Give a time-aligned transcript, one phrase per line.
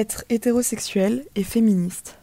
[0.00, 2.16] Être hétérosexuel et féministe.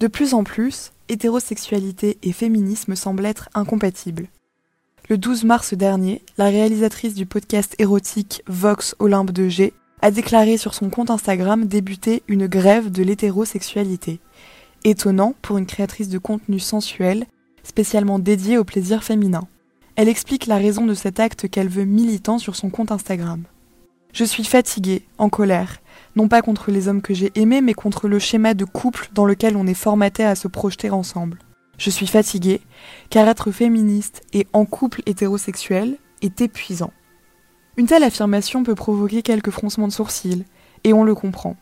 [0.00, 4.28] De plus en plus, hétérosexualité et féminisme semblent être incompatibles.
[5.08, 10.58] Le 12 mars dernier, la réalisatrice du podcast érotique Vox Olympe de G a déclaré
[10.58, 14.20] sur son compte Instagram débuter une grève de l'hétérosexualité.
[14.84, 17.24] Étonnant pour une créatrice de contenu sensuel,
[17.62, 19.48] spécialement dédié au plaisir féminin.
[19.96, 23.44] Elle explique la raison de cet acte qu'elle veut militant sur son compte Instagram.
[24.12, 25.80] Je suis fatiguée, en colère,
[26.16, 29.24] non pas contre les hommes que j'ai aimés, mais contre le schéma de couple dans
[29.24, 31.38] lequel on est formaté à se projeter ensemble.
[31.78, 32.60] Je suis fatiguée,
[33.10, 36.92] car être féministe et en couple hétérosexuel est épuisant.
[37.76, 40.44] Une telle affirmation peut provoquer quelques froncements de sourcils,
[40.84, 41.56] et on le comprend.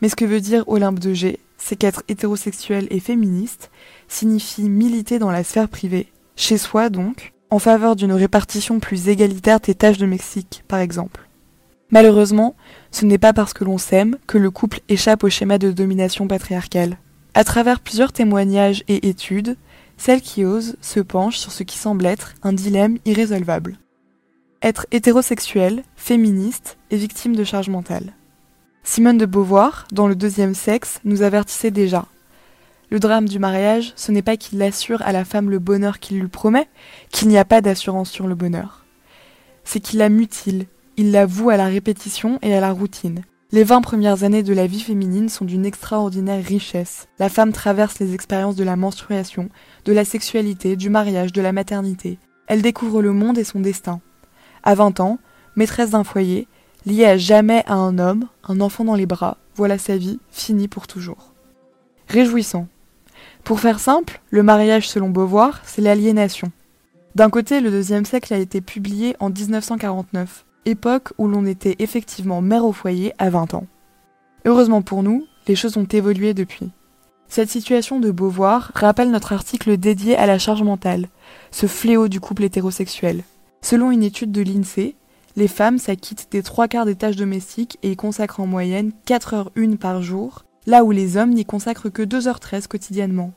[0.00, 3.70] Mais ce que veut dire Olympe de G, c'est qu'être hétérosexuel et féministe
[4.08, 9.60] signifie militer dans la sphère privée, chez soi donc, en faveur d'une répartition plus égalitaire
[9.60, 11.28] des tâches domestiques, par exemple.
[11.92, 12.56] Malheureusement,
[12.90, 16.26] ce n'est pas parce que l'on s'aime que le couple échappe au schéma de domination
[16.26, 16.96] patriarcale.
[17.34, 19.56] À travers plusieurs témoignages et études,
[19.98, 23.76] celle qui ose se penche sur ce qui semble être un dilemme irrésolvable.
[24.62, 28.14] Être hétérosexuel, féministe et victime de charge mentale.
[28.84, 32.06] Simone de Beauvoir, dans Le deuxième sexe, nous avertissait déjà.
[32.90, 36.20] Le drame du mariage, ce n'est pas qu'il assure à la femme le bonheur qu'il
[36.20, 36.68] lui promet,
[37.10, 38.84] qu'il n'y a pas d'assurance sur le bonheur.
[39.64, 43.22] C'est qu'il la mutile, il la voue à la répétition et à la routine.
[43.50, 47.08] Les 20 premières années de la vie féminine sont d'une extraordinaire richesse.
[47.18, 49.48] La femme traverse les expériences de la menstruation,
[49.84, 52.18] de la sexualité, du mariage, de la maternité.
[52.46, 54.00] Elle découvre le monde et son destin.
[54.62, 55.18] À 20 ans,
[55.56, 56.48] maîtresse d'un foyer,
[56.86, 60.68] liée à jamais à un homme, un enfant dans les bras, voilà sa vie finie
[60.68, 61.32] pour toujours.
[62.08, 62.68] Réjouissant.
[63.44, 66.52] Pour faire simple, le mariage selon Beauvoir, c'est l'aliénation.
[67.14, 72.40] D'un côté, le deuxième siècle a été publié en 1949 époque où l'on était effectivement
[72.40, 73.66] mère au foyer à 20 ans.
[74.44, 76.70] Heureusement pour nous, les choses ont évolué depuis.
[77.28, 81.08] Cette situation de Beauvoir rappelle notre article dédié à la charge mentale,
[81.50, 83.24] ce fléau du couple hétérosexuel.
[83.62, 84.96] Selon une étude de l'INSEE,
[85.36, 89.34] les femmes s'acquittent des trois quarts des tâches domestiques et y consacrent en moyenne 4
[89.34, 93.32] heures une par jour, là où les hommes n'y consacrent que 2h13 quotidiennement.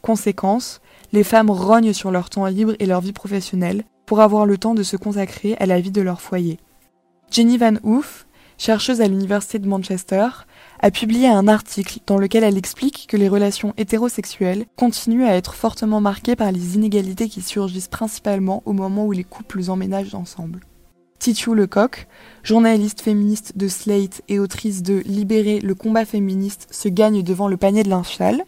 [0.00, 0.80] Conséquence,
[1.12, 4.74] les femmes rognent sur leur temps libre et leur vie professionnelle, pour avoir le temps
[4.74, 6.58] de se consacrer à la vie de leur foyer.
[7.30, 8.26] Jenny Van Hoof,
[8.58, 10.28] chercheuse à l'Université de Manchester,
[10.80, 15.54] a publié un article dans lequel elle explique que les relations hétérosexuelles continuent à être
[15.54, 20.60] fortement marquées par les inégalités qui surgissent principalement au moment où les couples emménagent ensemble.
[21.18, 22.06] Titu Lecoq,
[22.42, 27.56] journaliste féministe de Slate et autrice de Libérer le combat féministe se gagne devant le
[27.56, 28.44] panier de l'inchal,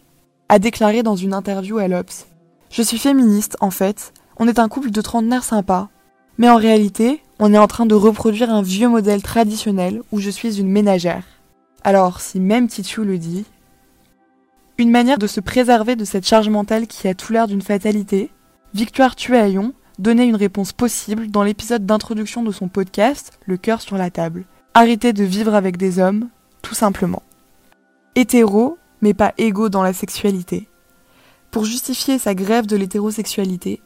[0.49, 2.27] a déclaré dans une interview à l'Obs
[2.69, 5.89] Je suis féministe, en fait, on est un couple de trentenaires sympas.
[6.37, 10.29] Mais en réalité, on est en train de reproduire un vieux modèle traditionnel où je
[10.29, 11.23] suis une ménagère.
[11.83, 13.45] Alors, si même Titu le dit,
[14.77, 18.29] une manière de se préserver de cette charge mentale qui a tout l'air d'une fatalité,
[18.73, 23.97] Victoire Tuaillon donnait une réponse possible dans l'épisode d'introduction de son podcast Le cœur sur
[23.97, 24.45] la table.
[24.75, 26.29] Arrêter de vivre avec des hommes,
[26.61, 27.23] tout simplement.
[28.13, 30.67] Hétéro, mais pas égaux dans la sexualité.
[31.49, 33.81] Pour justifier sa grève de l'hétérosexualité,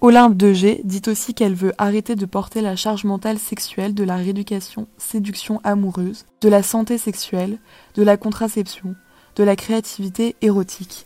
[0.00, 4.04] Olympe de G dit aussi qu'elle veut arrêter de porter la charge mentale sexuelle de
[4.04, 7.58] la rééducation, séduction amoureuse, de la santé sexuelle,
[7.96, 8.94] de la contraception,
[9.34, 11.04] de la créativité érotique.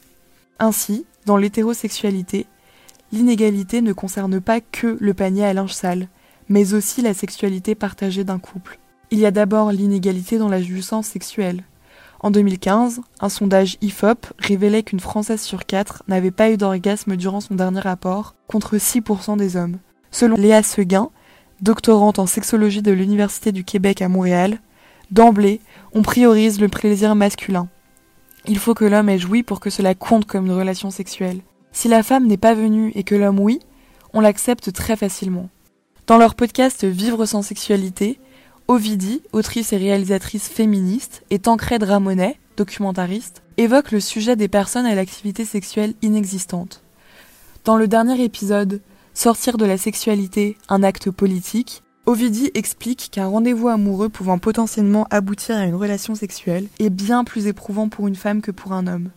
[0.59, 2.45] Ainsi, dans l'hétérosexualité,
[3.13, 6.09] l'inégalité ne concerne pas que le panier à linge sale,
[6.51, 8.79] mais aussi la sexualité partagée d'un couple.
[9.11, 11.65] Il y a d'abord l'inégalité dans la jouissance sexuelle,
[12.23, 17.41] en 2015, un sondage IFOP révélait qu'une Française sur quatre n'avait pas eu d'orgasme durant
[17.41, 19.79] son dernier rapport, contre 6% des hommes.
[20.13, 21.11] Selon Léa Seguin,
[21.61, 24.61] doctorante en sexologie de l'Université du Québec à Montréal,
[25.11, 25.61] d'emblée,
[25.95, 27.69] on priorise le plaisir masculin.
[28.47, 31.41] Il faut que l'homme ait joui pour que cela compte comme une relation sexuelle.
[31.73, 33.59] Si la femme n'est pas venue et que l'homme oui,
[34.13, 35.49] on l'accepte très facilement.
[36.07, 38.21] Dans leur podcast Vivre sans sexualité,
[38.69, 44.95] Ovidie, autrice et réalisatrice féministe, et Tancred Ramonet, documentariste, évoque le sujet des personnes à
[44.95, 46.83] l'activité sexuelle inexistante.
[47.65, 48.81] Dans le dernier épisode,
[49.15, 55.57] Sortir de la sexualité, un acte politique, Ovidie explique qu'un rendez-vous amoureux pouvant potentiellement aboutir
[55.57, 59.11] à une relation sexuelle est bien plus éprouvant pour une femme que pour un homme.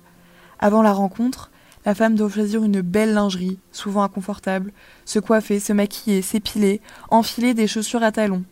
[0.60, 1.50] Avant la rencontre,
[1.86, 4.74] la femme doit choisir une belle lingerie, souvent inconfortable,
[5.06, 8.44] se coiffer, se maquiller, s'épiler, enfiler des chaussures à talons,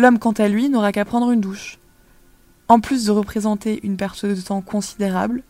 [0.00, 1.78] L'homme, quant à lui, n'aura qu'à prendre une douche.
[2.68, 5.42] En plus de représenter une perte de temps considérable,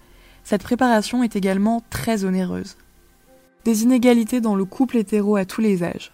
[0.42, 2.76] cette préparation est également très onéreuse.
[3.64, 6.10] Des inégalités dans le couple hétéro à tous les âges.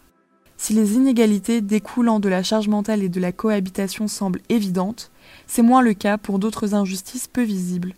[0.58, 5.10] Si les inégalités découlant de la charge mentale et de la cohabitation semblent évidentes,
[5.46, 7.94] C'est moins le cas pour d'autres injustices peu visibles.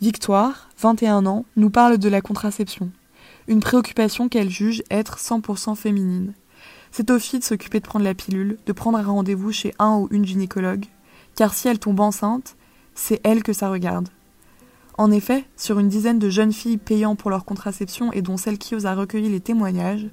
[0.00, 2.90] Victoire, 21 ans, nous parle de la contraception,
[3.48, 6.32] une préoccupation qu'elle juge être 100% féminine.
[6.92, 9.96] C'est au fille de s'occuper de prendre la pilule, de prendre un rendez-vous chez un
[9.96, 10.84] ou une gynécologue,
[11.34, 12.54] car si elle tombe enceinte,
[12.94, 14.10] c'est elle que ça regarde.
[14.98, 18.58] En effet, sur une dizaine de jeunes filles payant pour leur contraception et dont celle
[18.58, 20.06] qui ose a recueilli les témoignages,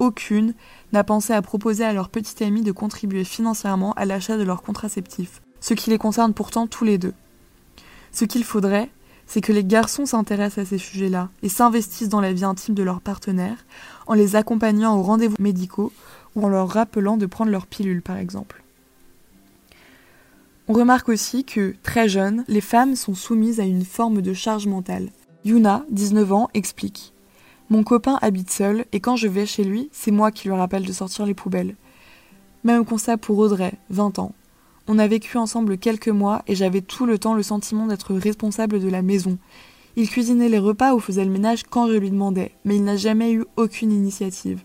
[0.00, 0.54] aucune
[0.92, 4.62] n'a pensé à proposer à leur petite amie de contribuer financièrement à l'achat de leur
[4.62, 7.14] contraceptif, ce qui les concerne pourtant tous les deux.
[8.10, 8.90] Ce qu'il faudrait,
[9.26, 12.82] c'est que les garçons s'intéressent à ces sujets-là et s'investissent dans la vie intime de
[12.82, 13.64] leurs partenaires
[14.06, 15.92] en les accompagnant aux rendez-vous médicaux
[16.34, 18.64] ou en leur rappelant de prendre leur pilule par exemple.
[20.66, 24.66] On remarque aussi que, très jeunes, les femmes sont soumises à une forme de charge
[24.66, 25.10] mentale.
[25.44, 27.12] Yuna, 19 ans, explique
[27.68, 30.86] Mon copain habite seul et quand je vais chez lui, c'est moi qui lui rappelle
[30.86, 31.76] de sortir les poubelles.
[32.64, 34.32] Même constat pour Audrey, 20 ans.
[34.88, 38.80] On a vécu ensemble quelques mois et j'avais tout le temps le sentiment d'être responsable
[38.80, 39.36] de la maison.
[39.96, 42.96] Il cuisinait les repas ou faisait le ménage quand je lui demandais, mais il n'a
[42.96, 44.62] jamais eu aucune initiative.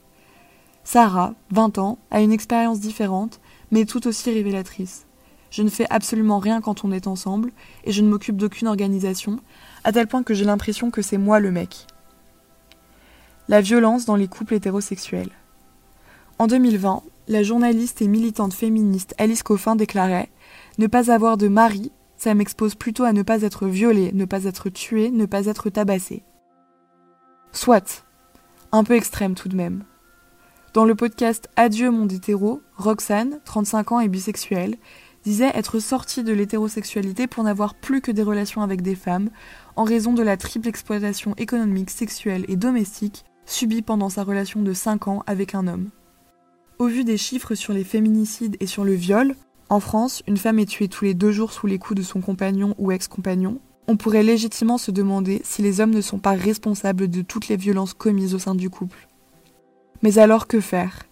[0.91, 3.39] Sarah, 20 ans, a une expérience différente,
[3.69, 5.05] mais tout aussi révélatrice.
[5.51, 7.51] Je ne fais absolument rien quand on est ensemble,
[7.83, 9.39] et je ne m'occupe d'aucune organisation,
[9.83, 11.85] à tel point que j'ai l'impression que c'est moi le mec.
[13.49, 15.29] La violence dans les couples hétérosexuels.
[16.39, 20.31] En 2020, la journaliste et militante féministe Alice Coffin déclarait
[20.79, 24.45] Ne pas avoir de mari, ça m'expose plutôt à ne pas être violée, ne pas
[24.45, 26.23] être tuée, ne pas être tabassée.
[27.51, 28.05] Soit,
[28.71, 29.83] un peu extrême tout de même.
[30.71, 34.75] Dans le podcast Adieu mon hétéro, Roxane, 35 ans et bisexuelle,
[35.23, 39.31] disait être sortie de l'hétérosexualité pour n'avoir plus que des relations avec des femmes,
[39.75, 44.73] en raison de la triple exploitation économique, sexuelle et domestique subie pendant sa relation de
[44.73, 45.89] 5 ans avec un homme.
[46.77, 49.35] Au vu des chiffres sur les féminicides et sur le viol,
[49.69, 52.21] en France, une femme est tuée tous les deux jours sous les coups de son
[52.21, 53.59] compagnon ou ex-compagnon.
[53.87, 57.57] On pourrait légitimement se demander si les hommes ne sont pas responsables de toutes les
[57.57, 59.07] violences commises au sein du couple.
[60.01, 61.03] Mais alors que faire?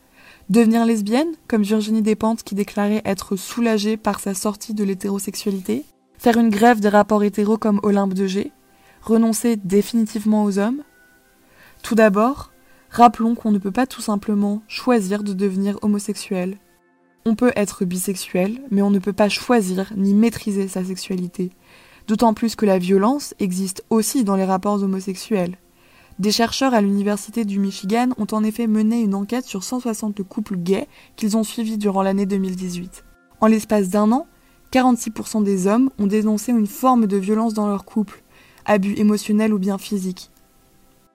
[0.50, 5.84] Devenir lesbienne, comme Virginie Despentes qui déclarait être soulagée par sa sortie de l'hétérosexualité?
[6.18, 8.52] Faire une grève des rapports hétéros comme Olympe de G
[9.02, 10.84] Renoncer définitivement aux hommes?
[11.84, 12.52] Tout d'abord,
[12.90, 16.58] rappelons qu'on ne peut pas tout simplement choisir de devenir homosexuel.
[17.26, 21.52] On peut être bisexuel, mais on ne peut pas choisir ni maîtriser sa sexualité.
[22.08, 25.58] D'autant plus que la violence existe aussi dans les rapports homosexuels.
[26.20, 30.58] Des chercheurs à l'Université du Michigan ont en effet mené une enquête sur 160 couples
[30.58, 33.04] gays qu'ils ont suivis durant l'année 2018.
[33.40, 34.26] En l'espace d'un an,
[34.72, 38.24] 46% des hommes ont dénoncé une forme de violence dans leur couple,
[38.66, 40.32] abus émotionnels ou bien physiques.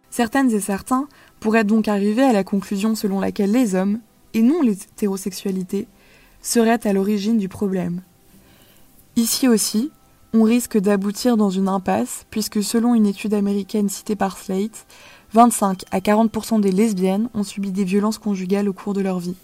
[0.08, 1.08] Certaines et certains
[1.40, 3.98] pourraient donc arriver à la conclusion selon laquelle les hommes,
[4.34, 5.88] et non les hétérosexualités,
[6.42, 8.02] seraient à l'origine du problème.
[9.16, 9.90] Ici aussi,
[10.34, 14.86] on risque d'aboutir dans une impasse, puisque selon une étude américaine citée par Slate,
[15.34, 19.36] 25 à 40% des lesbiennes ont subi des violences conjugales au cours de leur vie.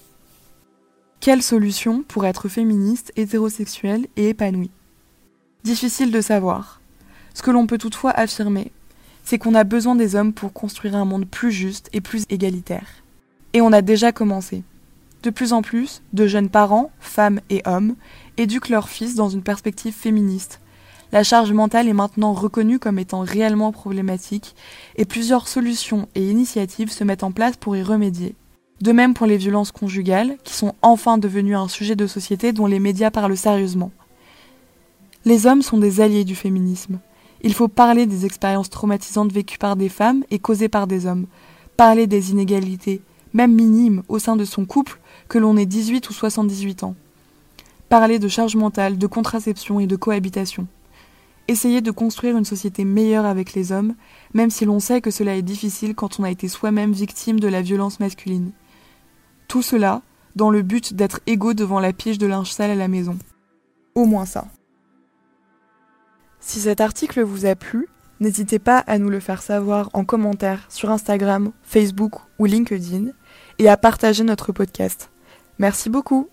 [1.21, 4.71] Quelle solution pour être féministe, hétérosexuelle et épanouie?
[5.65, 6.81] Difficile de savoir.
[7.35, 8.73] Ce que l'on peut toutefois affirmer,
[9.25, 12.87] c'est qu'on a besoin des hommes pour construire un monde plus juste et plus égalitaire.
[13.53, 14.63] Et on a déjà commencé.
[15.23, 17.95] De plus en plus, de jeunes parents, femmes et hommes,
[18.37, 20.61] éduquent leurs fils dans une perspective féministe,
[21.11, 24.55] la charge mentale est maintenant reconnue comme étant réellement problématique
[24.97, 28.35] et plusieurs solutions et initiatives se mettent en place pour y remédier.
[28.83, 32.67] De même pour les violences conjugales, qui sont enfin devenues un sujet de société dont
[32.67, 33.91] les médias parlent sérieusement.
[35.25, 37.01] Les hommes sont des alliés du féminisme.
[37.41, 41.27] Il faut parler des expériences traumatisantes vécues par des femmes et causées par des hommes,
[41.77, 43.01] parler des inégalités,
[43.33, 46.95] même minimes, au sein de son couple, que l'on ait 18 ou 78 ans.
[47.89, 50.67] Parler de charge mentale, de contraception et de cohabitation
[51.49, 53.95] essayer de construire une société meilleure avec les hommes,
[54.35, 57.49] même si l'on sait que cela est difficile quand on a été soi-même victime de
[57.49, 58.53] la violence masculine.
[59.49, 60.03] Tout cela
[60.37, 63.19] dans le but d'être égaux devant la pige de linge sale à la maison.
[63.95, 64.47] Au moins ça.
[66.41, 67.89] Si cet article vous a plu,
[68.21, 73.07] n'hésitez pas à nous le faire savoir en commentaire sur Instagram, Facebook ou LinkedIn
[73.59, 75.11] et à partager notre podcast.
[75.59, 76.29] Merci beaucoup.